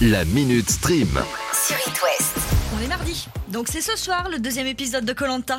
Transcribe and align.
La 0.00 0.24
Minute 0.24 0.68
Stream. 0.70 1.08
sur 1.52 1.76
It 1.76 2.02
West. 2.02 2.36
On 2.76 2.82
est 2.82 2.88
mardi, 2.88 3.28
donc 3.48 3.68
c'est 3.70 3.80
ce 3.80 3.96
soir 3.96 4.28
le 4.28 4.40
deuxième 4.40 4.66
épisode 4.66 5.04
de 5.04 5.12
Colanta. 5.12 5.58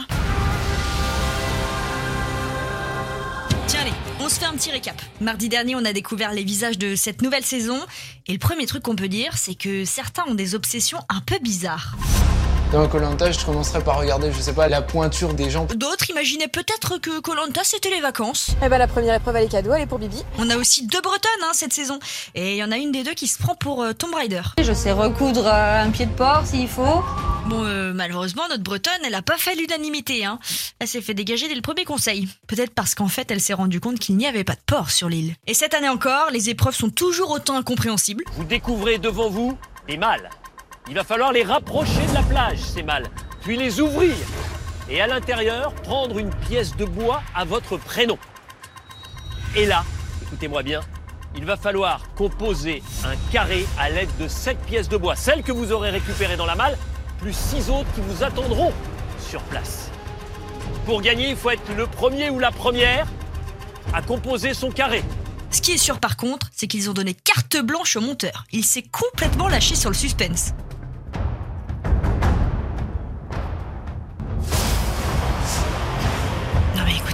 Tiens 3.68 3.80
allez, 3.80 3.94
on 4.20 4.28
se 4.28 4.40
fait 4.40 4.46
un 4.46 4.54
petit 4.54 4.72
récap. 4.72 5.02
Mardi 5.22 5.48
dernier, 5.48 5.76
on 5.76 5.86
a 5.86 5.94
découvert 5.94 6.34
les 6.34 6.44
visages 6.44 6.78
de 6.78 6.96
cette 6.98 7.22
nouvelle 7.22 7.46
saison, 7.46 7.80
et 8.28 8.34
le 8.34 8.40
premier 8.40 8.66
truc 8.66 8.84
qu'on 8.84 8.98
peut 8.98 9.08
dire, 9.08 9.38
c'est 9.38 9.56
que 9.56 9.86
certains 9.86 10.24
ont 10.28 10.36
des 10.36 10.54
obsessions 10.54 11.00
un 11.08 11.22
peu 11.22 11.38
bizarres. 11.42 11.96
Dans 12.72 12.88
Colanta, 12.88 13.32
je 13.32 13.46
commencerai 13.46 13.82
par 13.82 14.00
regarder, 14.00 14.32
je 14.32 14.42
sais 14.42 14.54
pas, 14.54 14.68
la 14.68 14.82
pointure 14.82 15.34
des 15.34 15.50
gens. 15.50 15.66
D'autres 15.76 16.10
imaginaient 16.10 16.48
peut-être 16.48 16.98
que 16.98 17.20
Colanta 17.20 17.62
c'était 17.64 17.90
les 17.90 18.02
vacances. 18.02 18.52
Eh 18.64 18.70
ben 18.70 18.78
la 18.78 18.88
première 18.88 19.16
épreuve 19.16 19.36
elle 19.36 19.46
est 19.46 19.50
cadeau, 19.50 19.74
elle 19.74 19.84
est 19.84 19.88
pour 19.88 20.00
Bibi. 20.00 20.24
On 20.40 20.50
a 20.50 20.58
aussi 20.58 20.86
deux 20.88 21.00
bretonnes 21.00 21.44
hein, 21.44 21.52
cette 21.54 21.74
saison, 21.74 22.00
et 22.34 22.54
il 22.54 22.58
y 22.58 22.64
en 22.64 22.72
a 22.72 22.78
une 22.78 22.92
des 22.92 23.04
deux 23.04 23.14
qui 23.14 23.28
se 23.28 23.38
prend 23.38 23.56
pour 23.56 23.84
euh, 23.84 23.94
Tomb 23.94 24.14
Raider. 24.16 24.42
Je 24.62 24.74
sais 24.74 24.92
recoudre 24.92 25.46
euh, 25.46 25.84
un 25.84 25.92
pied 25.92 26.08
de 26.08 26.12
porc 26.12 26.48
s'il 26.48 26.68
faut. 26.68 27.04
Bon, 27.46 27.64
euh, 27.64 27.94
malheureusement, 27.94 28.44
notre 28.50 28.64
bretonne, 28.64 28.94
elle 29.06 29.14
a 29.14 29.22
pas 29.22 29.38
fait 29.38 29.56
l'unanimité. 29.56 30.26
Hein. 30.26 30.40
Elle 30.80 30.88
s'est 30.88 31.02
fait 31.02 31.14
dégager 31.14 31.48
dès 31.48 31.54
le 31.54 31.62
premier 31.62 31.86
conseil. 31.86 32.28
Peut-être 32.48 32.74
parce 32.74 32.96
qu'en 32.96 33.08
fait, 33.08 33.30
elle 33.30 33.42
s'est 33.42 33.54
rendue 33.54 33.80
compte 33.80 34.00
qu'il 34.00 34.18
n'y 34.18 34.26
avait 34.26 34.44
pas 34.44 34.56
de 34.56 34.62
porc 34.66 34.90
sur 34.90 35.10
l'île. 35.10 35.36
Et 35.46 35.54
cette 35.54 35.76
année 35.76 35.90
encore, 35.90 36.32
les 36.32 36.50
épreuves 36.50 36.76
sont 36.76 36.90
toujours 36.90 37.30
autant 37.30 37.56
incompréhensibles. 37.56 38.24
Vous 38.34 38.46
découvrez 38.46 38.98
devant 38.98 39.30
vous 39.30 39.56
des 39.88 39.98
mâles. 39.98 40.30
Il 40.88 40.94
va 40.94 41.04
falloir 41.04 41.32
les 41.32 41.42
rapprocher 41.44 42.06
de 42.08 42.14
la 42.14 42.22
plage, 42.22 42.60
ces 42.60 42.84
mâles, 42.84 43.10
puis 43.42 43.58
les 43.58 43.82
ouvrir. 43.82 44.14
Et 44.88 45.02
à 45.02 45.08
l'intérieur, 45.08 45.74
prendre 45.74 46.20
une 46.20 46.30
pièce 46.30 46.76
de 46.76 46.86
bois 46.86 47.24
à 47.34 47.44
votre 47.44 47.78
prénom. 47.78 48.20
Et 49.56 49.66
là, 49.66 49.84
écoutez-moi 50.22 50.62
bien, 50.62 50.82
il 51.36 51.44
va 51.44 51.58
falloir 51.58 52.14
composer 52.14 52.84
un 53.04 53.16
carré 53.32 53.66
à 53.80 53.90
l'aide 53.90 54.16
de 54.20 54.28
sept 54.28 54.60
pièces 54.60 54.88
de 54.88 54.98
bois, 54.98 55.16
celles 55.16 55.42
que 55.42 55.52
vous 55.52 55.72
aurez 55.72 55.90
récupérées 55.90 56.38
dans 56.38 56.46
la 56.46 56.56
malle, 56.56 56.78
plus 57.18 57.34
six 57.34 57.72
autres 57.72 57.92
qui 57.96 58.02
vous 58.02 58.24
attendront 58.24 58.72
sur 59.20 59.42
place. 59.44 59.90
Pour 60.86 61.02
gagner, 61.02 61.32
il 61.32 61.36
faut 61.36 61.50
être 61.50 61.74
le 61.76 61.88
premier 61.88 62.30
ou 62.30 62.38
la 62.38 62.52
première 62.52 63.08
à 63.92 64.04
composer 64.04 64.54
son 64.54 64.70
carré. 64.70 65.04
Ce 65.50 65.62
qui 65.62 65.72
est 65.72 65.78
sûr 65.78 66.00
par 66.00 66.16
contre, 66.16 66.50
c'est 66.52 66.68
qu'ils 66.68 66.92
ont 66.92 66.94
donné 66.94 67.16
carte 67.16 67.58
blanche 67.58 67.96
au 67.96 68.02
monteur. 68.02 68.46
Il 68.52 68.64
s'est 68.64 68.84
complètement 68.92 69.48
lâché 69.48 69.74
sur 69.74 69.90
le 69.90 69.96
suspense. 69.96 70.54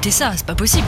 Ça, 0.10 0.32
c'est 0.36 0.46
pas 0.46 0.56
possible. 0.56 0.88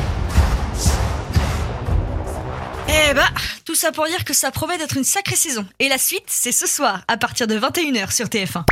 Eh 2.87 3.13
bah, 3.13 3.29
tout 3.65 3.75
ça 3.75 3.91
pour 3.91 4.05
dire 4.07 4.23
que 4.25 4.33
ça 4.33 4.49
promet 4.49 4.77
d'être 4.77 4.97
une 4.97 5.03
sacrée 5.03 5.35
saison. 5.35 5.65
Et 5.79 5.89
la 5.89 5.97
suite, 5.99 6.23
c'est 6.27 6.51
ce 6.51 6.65
soir, 6.65 7.01
à 7.07 7.17
partir 7.17 7.45
de 7.45 7.59
21h 7.59 8.11
sur 8.11 8.25
TF1. 8.25 8.63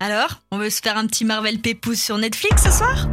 Alors, 0.00 0.40
on 0.50 0.58
veut 0.58 0.70
se 0.70 0.80
faire 0.80 0.96
un 0.96 1.06
petit 1.06 1.24
Marvel 1.24 1.58
Pépouze 1.58 2.00
sur 2.00 2.16
Netflix 2.16 2.62
ce 2.64 2.70
soir? 2.70 3.06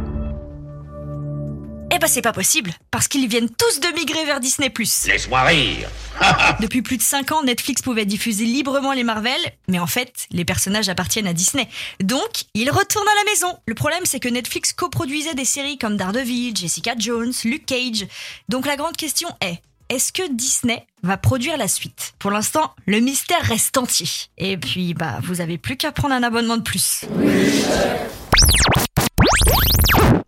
Eh 1.96 1.98
bah 1.98 2.08
c'est 2.08 2.20
pas 2.20 2.34
possible, 2.34 2.74
parce 2.90 3.08
qu'ils 3.08 3.26
viennent 3.26 3.48
tous 3.48 3.80
de 3.80 3.88
migrer 3.94 4.26
vers 4.26 4.38
Disney+. 4.38 4.70
Laisse-moi 5.06 5.42
rire. 5.44 5.88
Depuis 6.60 6.82
plus 6.82 6.98
de 6.98 7.02
5 7.02 7.32
ans, 7.32 7.42
Netflix 7.42 7.80
pouvait 7.80 8.04
diffuser 8.04 8.44
librement 8.44 8.92
les 8.92 9.02
Marvel, 9.02 9.40
mais 9.66 9.78
en 9.78 9.86
fait, 9.86 10.26
les 10.30 10.44
personnages 10.44 10.90
appartiennent 10.90 11.26
à 11.26 11.32
Disney. 11.32 11.66
Donc, 12.00 12.44
ils 12.52 12.70
retournent 12.70 13.08
à 13.08 13.24
la 13.24 13.30
maison. 13.30 13.58
Le 13.66 13.74
problème, 13.74 14.02
c'est 14.04 14.20
que 14.20 14.28
Netflix 14.28 14.74
coproduisait 14.74 15.32
des 15.32 15.46
séries 15.46 15.78
comme 15.78 15.96
Daredevil, 15.96 16.54
Jessica 16.54 16.92
Jones, 16.98 17.32
Luke 17.44 17.64
Cage. 17.64 18.06
Donc 18.50 18.66
la 18.66 18.76
grande 18.76 18.98
question 18.98 19.30
est, 19.40 19.62
est-ce 19.88 20.12
que 20.12 20.30
Disney 20.30 20.86
va 21.02 21.16
produire 21.16 21.56
la 21.56 21.66
suite? 21.66 22.12
Pour 22.18 22.30
l'instant, 22.30 22.74
le 22.84 23.00
mystère 23.00 23.40
reste 23.40 23.78
entier. 23.78 24.08
Et 24.36 24.58
puis, 24.58 24.92
bah, 24.92 25.20
vous 25.22 25.40
avez 25.40 25.56
plus 25.56 25.78
qu'à 25.78 25.92
prendre 25.92 26.14
un 26.14 26.22
abonnement 26.22 26.58
de 26.58 26.62
plus. 26.62 27.06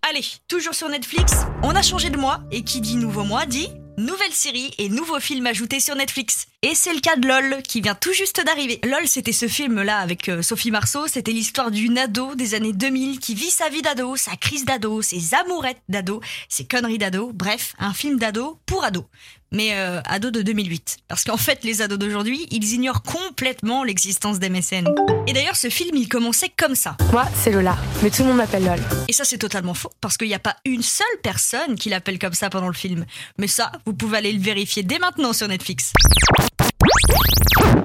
Allez, 0.08 0.24
toujours 0.48 0.74
sur 0.74 0.88
Netflix, 0.88 1.32
on 1.62 1.76
a 1.76 1.82
changé 1.82 2.08
de 2.08 2.16
mois, 2.16 2.40
et 2.50 2.62
qui 2.62 2.80
dit 2.80 2.96
nouveau 2.96 3.24
mois 3.24 3.44
dit 3.44 3.68
nouvelle 3.98 4.32
série 4.32 4.72
et 4.78 4.88
nouveau 4.88 5.18
film 5.18 5.46
ajouté 5.46 5.80
sur 5.80 5.96
Netflix. 5.96 6.46
Et 6.62 6.74
c'est 6.74 6.94
le 6.94 7.00
cas 7.00 7.16
de 7.16 7.26
LOL, 7.26 7.62
qui 7.62 7.80
vient 7.80 7.96
tout 7.96 8.12
juste 8.12 8.42
d'arriver. 8.44 8.80
LOL, 8.84 9.06
c'était 9.06 9.32
ce 9.32 9.48
film-là 9.48 9.98
avec 9.98 10.28
euh, 10.28 10.40
Sophie 10.40 10.70
Marceau, 10.70 11.08
c'était 11.08 11.32
l'histoire 11.32 11.70
d'une 11.70 11.98
ado 11.98 12.34
des 12.36 12.54
années 12.54 12.72
2000 12.72 13.18
qui 13.18 13.34
vit 13.34 13.50
sa 13.50 13.68
vie 13.68 13.82
d'ado, 13.82 14.16
sa 14.16 14.36
crise 14.36 14.64
d'ado, 14.64 15.02
ses 15.02 15.34
amourettes 15.34 15.82
d'ado, 15.88 16.22
ses 16.48 16.64
conneries 16.64 16.98
d'ado, 16.98 17.32
bref, 17.34 17.74
un 17.78 17.92
film 17.92 18.18
d'ado 18.18 18.58
pour 18.66 18.84
ado. 18.84 19.04
Mais 19.52 19.70
euh, 19.72 20.00
ado 20.04 20.30
de 20.30 20.42
2008. 20.42 20.98
Parce 21.08 21.24
qu'en 21.24 21.36
fait, 21.36 21.64
les 21.64 21.80
ados 21.82 21.98
d'aujourd'hui, 21.98 22.46
ils 22.50 22.72
ignorent 22.74 23.02
complètement 23.02 23.84
l'existence 23.84 24.38
d'MSN. 24.38 24.86
Et 25.26 25.32
d'ailleurs, 25.32 25.56
ce 25.56 25.70
film, 25.70 25.96
il 25.96 26.08
commençait 26.08 26.50
comme 26.54 26.74
ça. 26.74 26.96
Moi 27.12 27.26
c'est 27.42 27.50
Lola, 27.50 27.76
mais 28.02 28.10
tout 28.10 28.22
le 28.22 28.28
monde 28.28 28.38
m'appelle 28.38 28.64
Lol. 28.64 28.80
Et 29.08 29.12
ça, 29.12 29.24
c'est 29.24 29.38
totalement 29.38 29.74
faux, 29.74 29.90
parce 30.00 30.16
qu'il 30.16 30.28
n'y 30.28 30.34
a 30.34 30.38
pas 30.38 30.56
une 30.64 30.82
seule 30.82 31.06
personne 31.22 31.76
qui 31.76 31.88
l'appelle 31.88 32.18
comme 32.18 32.34
ça 32.34 32.50
pendant 32.50 32.68
le 32.68 32.74
film. 32.74 33.06
Mais 33.38 33.48
ça, 33.48 33.72
vous 33.86 33.94
pouvez 33.94 34.18
aller 34.18 34.32
le 34.32 34.40
vérifier 34.40 34.82
dès 34.82 34.98
maintenant 34.98 35.32
sur 35.32 35.48
Netflix. 35.48 35.92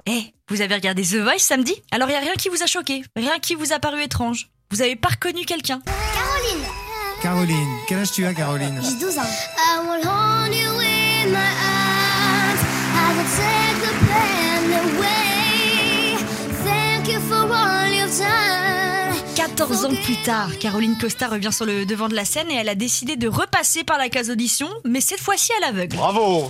Eh, 0.06 0.34
vous 0.50 0.62
avez 0.62 0.75
regardé 0.75 1.03
The 1.03 1.16
Voice 1.16 1.40
samedi? 1.40 1.75
Alors 1.91 2.09
il 2.09 2.12
n'y 2.12 2.18
a 2.18 2.22
rien 2.22 2.34
qui 2.34 2.50
vous 2.50 2.62
a 2.62 2.68
choqué, 2.68 3.03
rien 3.16 3.40
qui 3.40 3.56
vous 3.56 3.72
a 3.72 3.80
paru 3.80 4.01
étrange. 4.01 4.50
Vous 4.72 4.81
avez 4.81 4.95
pas 4.95 5.09
reconnu 5.09 5.45
quelqu'un? 5.45 5.81
Caroline, 7.22 7.68
quel 7.88 8.00
âge 8.00 8.12
tu 8.12 8.25
as, 8.25 8.34
Caroline? 8.34 8.81
I 8.81 9.80
will 9.80 10.06
hold 10.06 10.06
you 10.06 10.22
14 19.43 19.83
ans 19.83 19.95
plus 20.05 20.15
tard, 20.23 20.57
Caroline 20.57 20.97
Costa 20.97 21.27
revient 21.27 21.51
sur 21.51 21.65
le 21.65 21.85
devant 21.85 22.07
de 22.07 22.15
la 22.15 22.23
scène 22.23 22.49
et 22.49 22.53
elle 22.53 22.69
a 22.69 22.75
décidé 22.75 23.17
de 23.17 23.27
repasser 23.27 23.83
par 23.83 23.97
la 23.97 24.07
case 24.07 24.29
audition, 24.29 24.69
mais 24.85 25.01
cette 25.01 25.19
fois-ci 25.19 25.51
à 25.57 25.65
l'aveugle. 25.65 25.97
Bravo. 25.97 26.49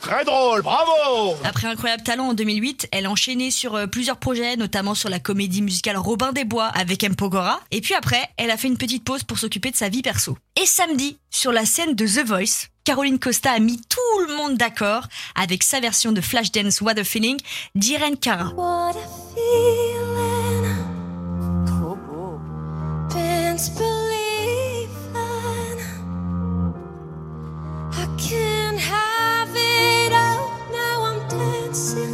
Très 0.00 0.24
drôle, 0.24 0.62
bravo. 0.62 1.36
Après 1.44 1.68
Incroyable 1.68 2.02
Talent 2.04 2.28
en 2.28 2.32
2008, 2.32 2.88
elle 2.90 3.04
a 3.04 3.10
enchaîné 3.10 3.50
sur 3.50 3.74
euh, 3.74 3.86
plusieurs 3.86 4.16
projets, 4.16 4.56
notamment 4.56 4.94
sur 4.94 5.10
la 5.10 5.20
comédie 5.20 5.60
musicale 5.60 5.98
Robin 5.98 6.32
des 6.32 6.44
Bois 6.44 6.68
avec 6.68 7.04
M. 7.04 7.16
Pokora. 7.16 7.60
Et 7.70 7.82
puis 7.82 7.92
après, 7.92 8.26
elle 8.38 8.50
a 8.50 8.56
fait 8.56 8.68
une 8.68 8.78
petite 8.78 9.04
pause 9.04 9.24
pour 9.24 9.38
s'occuper 9.38 9.72
de 9.72 9.76
sa 9.76 9.90
vie 9.90 10.00
perso. 10.00 10.38
Et 10.58 10.64
samedi, 10.64 11.18
sur 11.28 11.52
la 11.52 11.66
scène 11.66 11.94
de 11.94 12.06
The 12.06 12.26
Voice, 12.26 12.68
Caroline 12.84 13.18
Costa 13.18 13.52
a 13.52 13.58
mis 13.58 13.78
tout 13.78 14.26
le 14.26 14.36
monde 14.38 14.56
d'accord 14.56 15.06
avec 15.34 15.64
sa 15.64 15.80
version 15.80 16.12
de 16.12 16.22
Flashdance 16.22 16.80
What 16.80 16.98
a 16.98 17.04
Feeling 17.04 17.38
d'Irene 17.74 18.16
Cara. 18.16 18.54
What 18.56 18.92
a 18.92 19.34
feeling. 19.34 19.91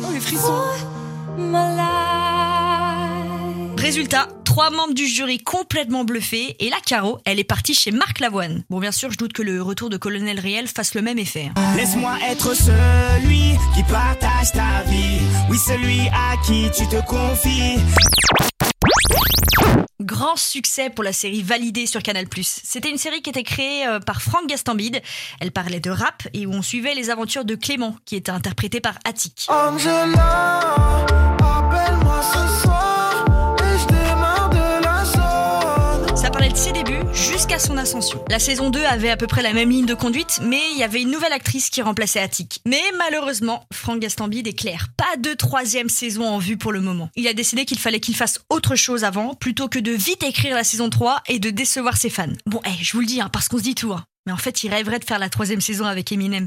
Oh, 0.05 0.11
les 0.13 0.21
frissons. 0.21 0.47
for 0.47 1.39
my 1.39 1.77
life. 1.77 3.81
Résultat, 3.81 4.29
trois 4.45 4.71
membres 4.71 4.95
du 4.95 5.07
jury 5.07 5.39
complètement 5.39 6.05
bluffés 6.05 6.57
et 6.61 6.69
la 6.71 6.77
Caro, 6.85 7.19
elle 7.25 7.39
est 7.39 7.45
partie 7.45 7.75
chez 7.75 7.91
Marc 7.91 8.21
Lavoine. 8.21 8.65
Bon, 8.71 8.79
bien 8.81 8.93
sûr, 8.93 9.11
je 9.11 9.17
doute 9.19 9.33
que 9.33 9.43
le 9.43 9.63
retour 9.63 9.89
de 9.91 9.97
Colonel 9.97 10.39
Riel 10.41 10.67
fasse 10.69 10.95
le 10.95 11.03
même 11.03 11.19
effet. 11.19 11.51
hein. 11.57 11.75
Laisse-moi 11.77 12.15
être 12.29 12.55
celui 12.55 13.53
qui 13.75 13.83
partage 13.85 14.53
ta 14.53 14.83
vie. 14.89 15.21
Oui, 15.51 15.59
celui 15.59 16.01
à 16.09 16.37
qui 16.45 16.69
tu 16.77 16.87
te 16.89 17.05
confies. 17.07 17.79
Grand 20.19 20.35
succès 20.35 20.91
pour 20.91 21.05
la 21.05 21.13
série 21.13 21.45
Validée 21.45 21.87
sur 21.87 22.03
Canal+. 22.03 22.27
C'était 22.43 22.91
une 22.91 22.99
série 22.99 23.23
qui 23.23 23.31
était 23.31 23.45
créée 23.45 23.87
euh, 23.87 24.01
par 24.01 24.21
Franck 24.21 24.49
Gastambide. 24.49 25.01
Elle 25.39 25.53
parlait 25.53 25.79
de 25.79 25.91
rap 25.91 26.27
et 26.33 26.45
où 26.45 26.53
on 26.53 26.61
suivait 26.61 26.97
les 26.97 27.11
aventures 27.11 27.45
de 27.45 27.55
Clément, 27.55 27.95
qui 28.05 28.17
était 28.17 28.33
interprété 28.33 28.81
par 28.81 28.99
Attic. 29.05 29.47
La 38.31 38.39
saison 38.39 38.71
2 38.71 38.85
avait 38.85 39.11
à 39.11 39.17
peu 39.17 39.27
près 39.27 39.43
la 39.43 39.53
même 39.53 39.71
ligne 39.71 39.87
de 39.87 39.95
conduite, 39.95 40.39
mais 40.43 40.61
il 40.73 40.79
y 40.79 40.85
avait 40.85 41.03
une 41.03 41.11
nouvelle 41.11 41.33
actrice 41.33 41.69
qui 41.69 41.83
remplaçait 41.83 42.21
Attic. 42.21 42.61
Mais 42.65 42.81
malheureusement, 42.97 43.65
Franck 43.73 43.99
Gastambide 44.01 44.47
est 44.47 44.53
clair. 44.53 44.87
Pas 44.97 45.17
de 45.19 45.35
troisième 45.35 45.89
saison 45.89 46.29
en 46.29 46.39
vue 46.39 46.57
pour 46.57 46.71
le 46.71 46.81
moment. 46.81 47.11
Il 47.17 47.27
a 47.27 47.33
décidé 47.33 47.65
qu'il 47.65 47.79
fallait 47.79 47.99
qu'il 47.99 48.15
fasse 48.15 48.39
autre 48.51 48.77
chose 48.77 49.03
avant, 49.03 49.35
plutôt 49.35 49.69
que 49.69 49.81
de 49.81 49.91
vite 49.91 50.23
écrire 50.23 50.55
la 50.55 50.63
saison 50.65 50.91
3 50.91 51.23
et 51.29 51.41
de 51.41 51.51
décevoir 51.51 51.97
ses 51.97 52.11
fans. 52.11 52.27
Bon, 52.47 52.61
eh, 52.67 52.71
je 52.85 52.93
vous 52.93 53.01
le 53.01 53.07
dis, 53.07 53.21
hein, 53.21 53.31
parce 53.33 53.49
qu'on 53.49 53.59
se 53.59 53.63
dit 53.65 53.75
tout. 53.75 53.93
hein. 53.93 54.05
Mais 54.27 54.33
en 54.33 54.37
fait, 54.37 54.63
il 54.63 54.71
rêverait 54.73 55.01
de 55.01 55.05
faire 55.05 55.19
la 55.19 55.29
troisième 55.29 55.61
saison 55.61 55.87
avec 55.87 56.13
Eminem. 56.13 56.47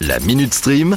La 0.00 0.18
Minute 0.20 0.52
Stream. 0.52 0.96